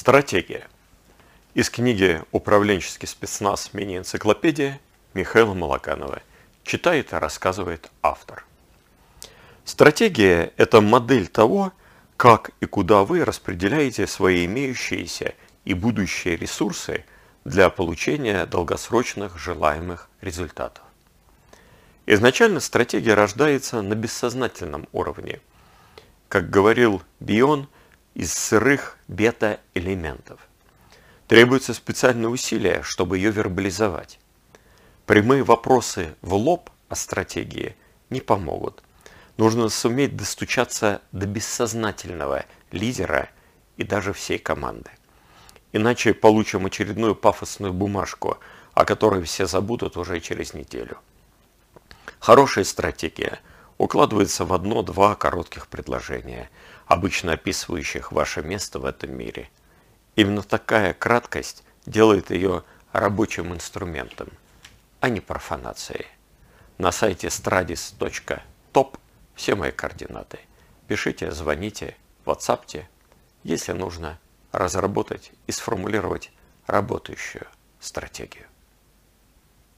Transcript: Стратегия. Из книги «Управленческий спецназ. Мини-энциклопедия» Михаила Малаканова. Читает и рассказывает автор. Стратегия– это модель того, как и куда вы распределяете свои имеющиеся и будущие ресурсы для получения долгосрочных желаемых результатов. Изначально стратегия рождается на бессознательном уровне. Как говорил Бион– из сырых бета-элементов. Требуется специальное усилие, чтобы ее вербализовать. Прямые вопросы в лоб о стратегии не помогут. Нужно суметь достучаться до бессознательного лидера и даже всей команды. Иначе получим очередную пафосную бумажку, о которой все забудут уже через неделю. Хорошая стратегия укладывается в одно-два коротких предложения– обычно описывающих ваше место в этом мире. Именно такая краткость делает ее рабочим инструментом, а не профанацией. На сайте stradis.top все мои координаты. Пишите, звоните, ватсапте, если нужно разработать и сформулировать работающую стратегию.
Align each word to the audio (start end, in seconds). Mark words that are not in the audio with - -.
Стратегия. 0.00 0.66
Из 1.52 1.68
книги 1.68 2.22
«Управленческий 2.32 3.06
спецназ. 3.06 3.74
Мини-энциклопедия» 3.74 4.80
Михаила 5.12 5.52
Малаканова. 5.52 6.22
Читает 6.64 7.12
и 7.12 7.16
рассказывает 7.16 7.90
автор. 8.00 8.46
Стратегия– 9.66 10.54
это 10.56 10.80
модель 10.80 11.28
того, 11.28 11.74
как 12.16 12.52
и 12.60 12.64
куда 12.64 13.04
вы 13.04 13.26
распределяете 13.26 14.06
свои 14.06 14.46
имеющиеся 14.46 15.34
и 15.66 15.74
будущие 15.74 16.38
ресурсы 16.38 17.04
для 17.44 17.68
получения 17.68 18.46
долгосрочных 18.46 19.36
желаемых 19.38 20.08
результатов. 20.22 20.84
Изначально 22.06 22.60
стратегия 22.60 23.12
рождается 23.12 23.82
на 23.82 23.94
бессознательном 23.94 24.88
уровне. 24.92 25.42
Как 26.30 26.48
говорил 26.48 27.02
Бион– 27.20 27.68
из 28.14 28.32
сырых 28.32 28.96
бета-элементов. 29.08 30.40
Требуется 31.26 31.74
специальное 31.74 32.28
усилие, 32.28 32.82
чтобы 32.82 33.18
ее 33.18 33.30
вербализовать. 33.30 34.18
Прямые 35.06 35.42
вопросы 35.42 36.14
в 36.22 36.34
лоб 36.34 36.70
о 36.88 36.96
стратегии 36.96 37.76
не 38.10 38.20
помогут. 38.20 38.82
Нужно 39.36 39.68
суметь 39.68 40.16
достучаться 40.16 41.02
до 41.12 41.26
бессознательного 41.26 42.44
лидера 42.72 43.30
и 43.76 43.84
даже 43.84 44.12
всей 44.12 44.38
команды. 44.38 44.90
Иначе 45.72 46.14
получим 46.14 46.66
очередную 46.66 47.14
пафосную 47.14 47.72
бумажку, 47.72 48.38
о 48.74 48.84
которой 48.84 49.22
все 49.22 49.46
забудут 49.46 49.96
уже 49.96 50.20
через 50.20 50.52
неделю. 50.52 50.98
Хорошая 52.18 52.64
стратегия 52.64 53.40
укладывается 53.80 54.44
в 54.44 54.52
одно-два 54.52 55.14
коротких 55.14 55.66
предложения– 55.66 56.50
обычно 56.90 57.34
описывающих 57.34 58.10
ваше 58.10 58.42
место 58.42 58.80
в 58.80 58.84
этом 58.84 59.16
мире. 59.16 59.48
Именно 60.16 60.42
такая 60.42 60.92
краткость 60.92 61.62
делает 61.86 62.30
ее 62.30 62.64
рабочим 62.90 63.54
инструментом, 63.54 64.28
а 64.98 65.08
не 65.08 65.20
профанацией. 65.20 66.06
На 66.78 66.90
сайте 66.90 67.28
stradis.top 67.28 68.98
все 69.36 69.54
мои 69.54 69.70
координаты. 69.70 70.40
Пишите, 70.88 71.30
звоните, 71.30 71.96
ватсапте, 72.24 72.88
если 73.44 73.70
нужно 73.70 74.18
разработать 74.50 75.30
и 75.46 75.52
сформулировать 75.52 76.32
работающую 76.66 77.46
стратегию. 77.78 78.46